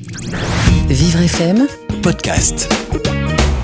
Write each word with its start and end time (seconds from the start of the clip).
Vivre 0.00 1.22
FM, 1.22 1.66
podcast. 2.04 2.72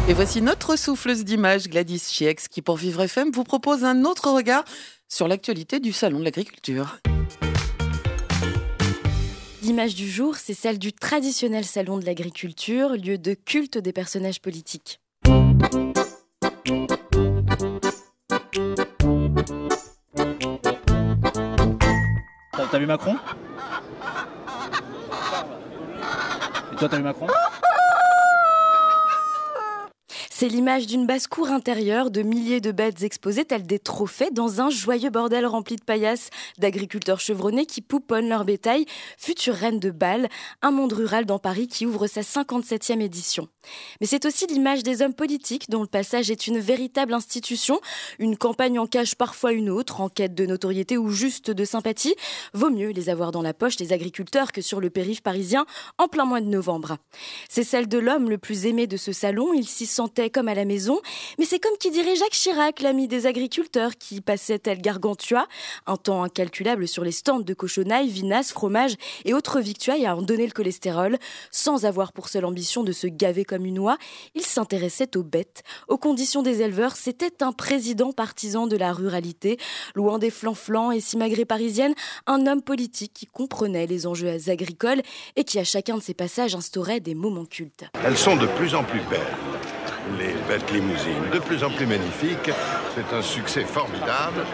Et 0.09 0.15
voici 0.15 0.43
notre 0.43 0.77
souffleuse 0.77 1.25
d'images, 1.25 1.69
Gladys 1.69 2.01
Chiex, 2.01 2.49
qui 2.49 2.61
pour 2.61 2.77
Vivre 2.77 3.03
FM 3.03 3.31
vous 3.31 3.45
propose 3.45 3.85
un 3.85 4.05
autre 4.05 4.33
regard 4.33 4.65
sur 5.09 5.29
l'actualité 5.29 5.79
du 5.79 5.93
Salon 5.93 6.19
de 6.19 6.25
l'agriculture. 6.25 6.99
L'image 9.63 9.95
du 9.95 10.11
jour, 10.11 10.35
c'est 10.35 10.55
celle 10.55 10.81
du 10.81 10.93
traditionnel 10.93 11.65
Salon 11.65 11.99
de 11.99 12.05
l'agriculture, 12.05 12.97
lieu 12.97 13.17
de 13.17 13.35
culte 13.35 13.79
des 13.79 13.93
personnages 13.93 14.41
politiques. 14.41 14.99
T'as 22.51 22.67
t'as 22.73 22.79
vu 22.81 22.87
Macron? 22.87 23.15
Toi, 26.79 26.89
t'as 26.89 26.97
vu 26.97 27.03
Macron? 27.03 27.27
C'est 30.37 30.49
l'image 30.49 30.89
d'une 30.89 31.07
basse-cour 31.07 31.51
intérieure 31.51 32.11
de 32.11 32.23
milliers 32.23 32.61
de 32.61 32.73
bêtes 32.73 33.05
exposées 33.05 33.45
telles 33.45 33.69
des 33.69 33.79
trophées 33.79 34.33
dans 34.33 34.61
un 34.61 34.69
joyeux 34.69 35.11
bordel 35.11 35.47
rempli 35.47 35.77
de 35.77 35.85
paillasses 35.85 36.31
d'agriculteurs 36.59 37.21
chevronnés 37.21 37.67
qui 37.67 37.81
pouponnent 37.81 38.29
leur 38.29 38.45
bétail, 38.45 38.85
future 39.17 39.55
reine 39.55 39.79
de 39.79 39.93
Bâle, 39.93 40.29
un 40.61 40.73
monde 40.73 40.93
rural 40.93 41.25
dans 41.25 41.39
Paris 41.39 41.69
qui 41.69 41.87
ouvre 41.87 42.09
sa 42.09 42.23
57e 42.23 43.01
édition. 43.01 43.47
Mais 44.01 44.09
c'est 44.09 44.25
aussi 44.27 44.49
l'image 44.49 44.83
des 44.83 45.03
hommes 45.03 45.15
politiques 45.15 45.71
dont 45.71 45.83
le 45.83 45.87
passage 45.87 46.33
est 46.33 46.49
une 46.49 46.59
véritable 46.59 47.15
institution. 47.15 47.81
Une 48.19 48.37
campagne 48.37 48.81
en 48.81 48.89
cache 48.89 49.15
parfois 49.15 49.53
une 49.53 49.71
autre, 49.71 50.01
en 50.01 50.09
quête 50.09 50.35
de 50.35 50.47
notoriété 50.47 50.99
ou 50.99 51.11
juste 51.11 51.53
de 51.53 51.65
sympathie. 51.65 52.17
Vaut 52.55 52.71
mieux 52.71 52.91
les 52.91 53.09
avoir 53.09 53.31
dans 53.31 53.41
la 53.41 53.55
poche, 53.55 53.79
les 53.79 53.93
agriculteurs, 53.93 54.51
que 54.51 54.63
sur 54.63 54.81
le 54.81 54.91
périph' 54.91 55.23
parisien 55.23 55.65
en 55.97 56.09
plein 56.09 56.25
mois 56.25 56.41
de 56.41 56.49
novembre. 56.49 56.99
C'est 57.49 57.63
celle 57.63 57.87
de 57.87 57.99
l'homme 57.99 58.29
le 58.29 58.39
plus 58.39 58.67
aimé 58.67 58.89
de 58.89 58.97
ce 58.97 59.13
salon. 59.13 59.55
Il 59.55 59.69
s'y 59.69 59.87
sentait 59.87 60.25
comme 60.35 60.49
à 60.49 60.55
la 60.55 60.65
maison. 60.65 61.01
Mais 61.39 61.47
c'est 61.47 61.61
comme 61.61 61.79
qui 61.79 61.91
dirait 61.91 62.17
Jacques 62.17 62.33
Chirac, 62.33 62.81
l'ami 62.83 63.09
des 63.09 63.27
agriculteurs, 63.27 63.97
qui 63.97 64.21
passait 64.21 64.59
tel 64.59 64.83
gargantua, 64.83 65.47
un 65.87 65.97
temps 65.97 66.25
incalculable 66.25 66.89
sur 66.89 67.05
les 67.05 67.13
stands 67.13 67.41
de 67.41 67.55
cochonailles, 67.55 68.09
vinasse, 68.09 68.53
fromage 68.53 68.97
et 69.25 69.33
autres 69.33 69.61
victuailles 69.61 70.05
à 70.05 70.17
en 70.17 70.23
donner 70.23 70.47
le 70.47 70.53
cholestérol, 70.53 71.19
sans 71.53 71.87
avoir 71.87 72.13
pour 72.13 72.29
seule 72.29 72.45
ambition 72.45 72.83
de 72.83 72.93
se 72.93 73.07
gaver 73.07 73.45
comme 73.45 73.65
une 73.65 73.79
oie. 73.79 73.97
Il 74.35 74.43
s'intéressait 74.43 75.17
aux 75.17 75.23
bêtes, 75.23 75.63
aux 75.89 75.99
conditions 75.99 76.43
des 76.43 76.63
éleveurs. 76.63 76.97
C'était 76.97 77.43
un 77.43 77.53
président 77.53 78.13
partisan 78.13 78.67
de 78.67 78.77
la 78.77 78.93
ruralité, 78.93 79.59
loin 79.95 80.19
des 80.19 80.31
flancs-flancs 80.31 80.91
et 80.91 81.01
simagrées 81.01 81.45
parisiennes, 81.45 81.95
un 82.27 82.47
homme 82.49 82.63
politique 82.63 83.13
qui 83.15 83.27
comprenait 83.27 83.87
les 83.87 84.09
enjeux 84.09 84.49
agricoles 84.49 85.03
et 85.37 85.45
qui, 85.45 85.61
à 85.61 85.65
chacun 85.65 85.97
de 85.97 86.03
ses 86.03 86.15
passages, 86.15 86.57
instaurait 86.57 86.99
des 86.99 87.15
moments 87.15 87.47
cultes. 87.47 87.85
Elles 88.05 88.19
sont 88.19 88.37
de 88.37 88.47
plus 88.47 88.75
en 88.75 88.83
plus 88.83 89.01
belles. 89.09 89.54
Les 90.19 90.35
bêtes 90.49 90.71
limousines, 90.71 91.31
de 91.33 91.39
plus 91.39 91.65
en 91.65 91.71
plus 91.71 91.87
magnifiques. 91.87 92.51
C'est 92.95 93.17
un 93.17 93.23
succès 93.23 93.65
formidable. 93.65 94.45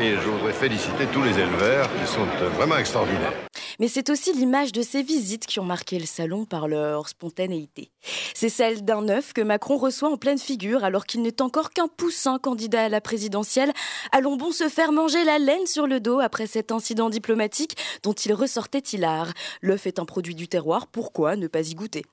Et 0.00 0.12
je 0.12 0.28
voudrais 0.28 0.52
féliciter 0.52 1.06
tous 1.12 1.22
les 1.22 1.38
éleveurs 1.38 1.88
qui 2.00 2.06
sont 2.10 2.26
vraiment 2.56 2.76
extraordinaires. 2.76 3.32
Mais 3.78 3.88
c'est 3.88 4.08
aussi 4.10 4.32
l'image 4.32 4.72
de 4.72 4.82
ces 4.82 5.02
visites 5.02 5.46
qui 5.46 5.60
ont 5.60 5.64
marqué 5.64 5.98
le 5.98 6.06
salon 6.06 6.44
par 6.44 6.68
leur 6.68 7.08
spontanéité. 7.08 7.90
C'est 8.34 8.48
celle 8.48 8.84
d'un 8.84 9.08
œuf 9.08 9.32
que 9.32 9.40
Macron 9.40 9.76
reçoit 9.76 10.10
en 10.10 10.16
pleine 10.16 10.38
figure 10.38 10.84
alors 10.84 11.06
qu'il 11.06 11.22
n'est 11.22 11.42
encore 11.42 11.70
qu'un 11.70 11.88
poussin 11.88 12.38
candidat 12.38 12.84
à 12.84 12.88
la 12.88 13.00
présidentielle. 13.00 13.72
Allons 14.12 14.36
bon 14.36 14.52
se 14.52 14.68
faire 14.68 14.92
manger 14.92 15.24
la 15.24 15.38
laine 15.38 15.66
sur 15.66 15.86
le 15.86 16.00
dos 16.00 16.20
après 16.20 16.46
cet 16.46 16.72
incident 16.72 17.10
diplomatique 17.10 17.76
dont 18.02 18.12
il 18.12 18.32
ressortait 18.34 18.82
hilar. 18.92 19.28
L'œuf 19.62 19.86
est 19.86 19.98
un 19.98 20.04
produit 20.04 20.34
du 20.34 20.48
terroir, 20.48 20.86
pourquoi 20.86 21.36
ne 21.36 21.46
pas 21.46 21.68
y 21.68 21.74
goûter? 21.74 22.04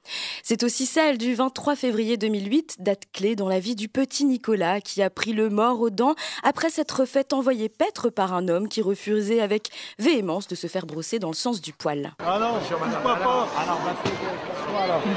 C'est 0.44 0.64
aussi 0.64 0.86
celle 0.86 1.17
du 1.17 1.33
23 1.33 1.75
février 1.75 2.17
2008, 2.17 2.78
date 2.80 3.03
clé 3.14 3.36
dans 3.36 3.50
la 3.50 3.59
vie 3.59 3.76
du 3.76 3.88
petit 3.88 4.26
Nicolas 4.26 4.81
qui 4.81 5.02
a 5.02 5.09
pris 5.09 5.33
le 5.33 5.50
mort 5.50 5.81
aux 5.81 5.89
dents 5.89 6.16
après 6.44 6.70
s'être 6.70 7.05
fait 7.05 7.33
envoyer 7.33 7.70
paître 7.70 8.10
par 8.10 8.33
un 8.33 8.48
homme 8.48 8.67
qui 8.67 8.82
refusait 8.82 9.42
avec 9.42 9.70
véhémence 9.99 10.48
de 10.48 10.55
se 10.55 10.67
faire 10.67 10.86
brosser 10.86 11.20
dans 11.20 11.30
le 11.30 11.36
sens 11.36 11.61
du 11.61 11.73
poil. 11.73 12.14
Ah 12.20 12.39
non, 12.39 12.60
pas. 13.04 13.48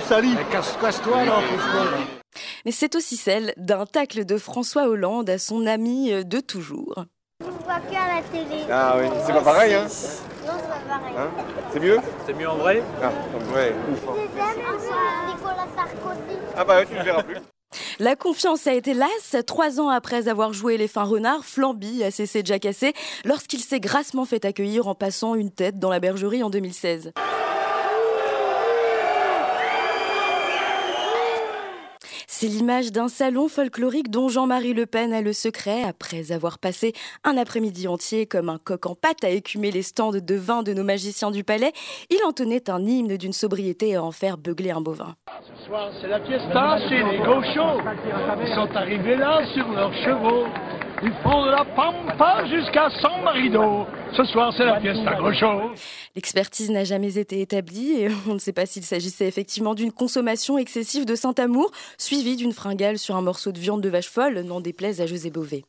Salis. 0.07 0.37
Casse-toi 0.81 1.25
là, 1.25 1.41
Mais 2.65 2.73
c'est 2.73 2.95
aussi 2.95 3.17
celle 3.17 3.55
d'un 3.57 3.87
tacle 3.87 4.25
de 4.25 4.39
François 4.39 4.89
Hollande 4.89 5.31
à 5.31 5.39
son 5.39 5.67
ami 5.67 6.11
de 6.25 6.41
toujours. 6.41 7.05
Je 7.41 7.47
ne 7.47 7.51
vois 7.51 7.81
qu'à 7.91 8.07
la 8.15 8.23
télé. 8.23 8.63
Ah 8.71 8.97
oui, 8.99 9.07
c'est 9.27 9.33
pas 9.33 9.41
pareil, 9.41 9.75
hein 9.75 9.87
Non, 10.47 10.53
c'est 10.57 10.69
pas 10.69 10.99
pareil. 10.99 11.15
Hein 11.17 11.31
C'est 11.73 11.81
mieux? 11.81 11.99
C'est 12.27 12.35
mieux 12.35 12.49
en 12.49 12.57
vrai? 12.57 12.83
Ah, 13.03 13.11
ouais. 13.55 13.73
Les 14.15 14.41
amis, 14.41 14.81
c'est 14.81 15.33
Nicolas 15.33 15.67
Sarkozy. 15.75 16.39
Ah 16.57 16.65
bah 16.65 16.77
ouais, 16.77 16.87
tu 16.87 16.95
ne 16.95 17.03
verras 17.03 17.23
plus. 17.23 17.37
La 17.99 18.15
confiance 18.17 18.67
a 18.67 18.75
été 18.75 18.95
lasse. 18.95 19.37
Trois 19.47 19.81
ans 19.81 19.89
après 19.89 20.29
avoir 20.29 20.53
joué 20.53 20.77
les 20.77 20.89
fins 20.89 21.05
renards, 21.05 21.45
Flamby 21.45 22.05
a 22.05 22.11
cessé 22.11 22.43
de 22.43 22.47
jacasser 22.47 22.93
lorsqu'il 23.25 23.61
s'est 23.61 23.81
grassement 23.81 24.25
fait 24.25 24.45
accueillir 24.45 24.87
en 24.87 24.95
passant 24.95 25.35
une 25.35 25.51
tête 25.51 25.79
dans 25.79 25.91
la 25.91 26.01
bergerie 26.01 26.43
en 26.43 26.51
2016. 26.51 27.13
C'est 32.45 32.51
l'image 32.51 32.93
d'un 32.93 33.09
salon 33.09 33.49
folklorique 33.49 34.11
dont 34.11 34.29
Jean-Marie 34.29 34.75
Le 34.75 34.85
Pen 34.85 35.15
a 35.15 35.23
le 35.23 35.33
secret. 35.33 35.83
Après 35.83 36.31
avoir 36.31 36.59
passé 36.59 36.93
un 37.25 37.39
après-midi 37.39 37.89
entier 37.89 38.27
comme 38.27 38.51
un 38.51 38.59
coq 38.59 38.85
en 38.85 38.95
pâte 38.95 39.25
à 39.25 39.31
écumer 39.31 39.71
les 39.71 39.81
stands 39.81 40.11
de 40.11 40.35
vin 40.35 40.63
de 40.63 40.75
nos 40.75 40.85
magiciens 40.85 41.31
du 41.31 41.43
palais, 41.43 41.73
il 42.11 42.23
entonnait 42.23 42.69
un 42.69 42.85
hymne 42.85 43.17
d'une 43.17 43.33
sobriété 43.33 43.97
à 43.97 44.05
en 44.05 44.11
faire 44.11 44.37
beugler 44.37 44.73
un 44.73 44.83
bovin. 44.83 45.15
Ce 45.41 45.67
soir, 45.67 45.91
c'est 46.03 46.07
la 46.07 46.21
fiesta 46.21 46.81
chez 46.87 47.03
les 47.03 47.17
gauchos. 47.17 47.81
Ils 48.43 48.55
sont 48.55 48.77
arrivés 48.77 49.17
là 49.17 49.41
sur 49.55 49.67
leurs 49.69 49.95
chevaux. 50.05 50.45
Ils 51.03 51.15
font 51.23 51.47
de 51.47 51.51
la 51.51 51.65
pampa 51.65 52.45
jusqu'à 52.45 52.91
San 53.01 53.23
Marino. 53.25 53.87
Ce 54.17 54.23
soir, 54.27 54.55
c'est 54.57 54.65
la 54.65 54.81
fiesta 54.81 55.17
gaucho. 55.17 55.75
L'expertise 56.15 56.71
n'a 56.71 56.85
jamais 56.85 57.19
été 57.19 57.41
établie 57.41 57.93
et 57.95 58.09
on 58.29 58.35
ne 58.35 58.39
sait 58.39 58.53
pas 58.53 58.65
s'il 58.65 58.85
s'agissait 58.85 59.27
effectivement 59.27 59.75
d'une 59.75 59.91
consommation 59.91 60.57
excessive 60.57 61.05
de 61.05 61.17
Saint-Amour, 61.17 61.73
suivie 61.99 62.37
d'une 62.37 62.53
fringale 62.53 62.99
sur 62.99 63.17
un 63.17 63.23
morceau 63.23 63.51
de 63.51 63.59
viande 63.59 63.81
de 63.81 63.89
vache 63.89 64.09
folle, 64.09 64.41
n'en 64.43 64.61
déplaise 64.61 65.01
à 65.01 65.07
José 65.07 65.31
Bové. 65.31 65.65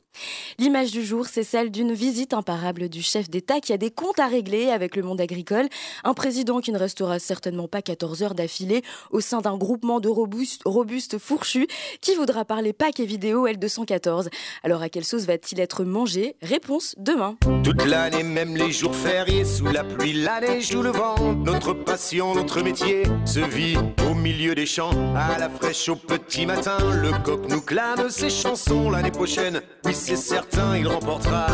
L'image 0.58 0.92
du 0.92 1.04
jour, 1.04 1.26
c'est 1.26 1.44
celle 1.44 1.72
d'une 1.72 1.94
visite 1.94 2.34
imparable 2.34 2.90
du 2.90 3.02
chef 3.02 3.30
d'État 3.30 3.60
qui 3.60 3.74
a 3.74 3.78
des 3.78 3.92
comptes 3.92 4.20
à 4.20 4.28
régler 4.28 4.70
avec 4.70 4.96
le 4.96 5.04
monde 5.04 5.20
agricole. 5.20 5.68
Un 6.04 6.14
président 6.14 6.62
qui 6.62 6.72
ne 6.72 6.78
restera 6.78 7.20
certainement 7.20 7.68
pas 7.68 7.82
14 7.82 8.24
heures 8.24 8.36
d'affilée 8.36 8.82
au 9.12 9.20
sein 9.20 9.42
d'un 9.42 9.58
groupement 9.58 10.00
de 10.00 10.08
robustes, 10.08 10.62
robustes 10.66 11.18
fourchus 11.18 11.68
qui 12.02 12.16
voudra 12.16 12.46
parler 12.46 12.74
Pâques 12.74 13.00
et 13.00 13.06
vidéo 13.06 13.48
L214. 13.48 14.30
Alors 14.64 14.82
à 14.82 14.90
quelle 14.90 15.04
sauce 15.04 15.26
va-t-il 15.26 15.60
être 15.60 15.84
mangé? 15.84 16.36
Réponse 16.42 16.96
demain. 16.98 17.36
Toute 17.64 17.86
l'année, 17.86 18.24
même 18.36 18.58
les 18.58 18.74
jours 18.74 18.94
fériés, 18.94 19.46
sous 19.46 19.66
la 19.68 19.86
pluie, 19.86 20.12
la 20.12 20.42
neige 20.42 20.76
ou 20.76 20.82
le 20.82 20.90
vent, 20.90 21.16
notre 21.46 21.72
passion, 21.72 22.36
notre 22.36 22.62
métier 22.62 23.04
se 23.24 23.40
vit 23.40 23.78
au 24.10 24.14
milieu 24.14 24.54
des 24.54 24.66
champs, 24.66 24.92
à 25.16 25.40
la 25.40 25.50
fraîche 25.50 25.88
au 25.88 25.96
petit 25.96 26.46
matin. 26.46 26.76
Le 27.02 27.12
coq 27.24 27.48
nous 27.48 27.62
clame 27.62 28.10
ses 28.10 28.30
chansons 28.30 28.90
l'année 28.90 29.12
prochaine. 29.12 29.62
Oui, 29.86 29.94
c'est 29.94 30.18
certain, 30.18 30.76
il 30.78 30.86
remportera 30.86 31.48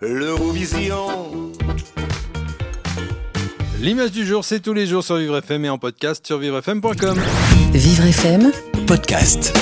l'Eurovision. 0.00 1.50
L'image 3.80 4.12
du 4.12 4.24
jour, 4.24 4.44
c'est 4.44 4.60
tous 4.60 4.74
les 4.74 4.86
jours 4.86 5.02
sur 5.02 5.16
Vivre 5.16 5.38
FM 5.38 5.64
et 5.64 5.70
en 5.70 5.78
podcast 5.78 6.24
sur 6.24 6.38
vivrefm.com. 6.38 7.18
Vivre 7.72 8.04
FM, 8.04 8.52
Podcast. 8.86 9.52